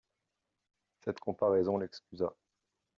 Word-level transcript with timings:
Cette 1.03 1.19
comparaison 1.19 1.77
l'excusa. 1.77 2.33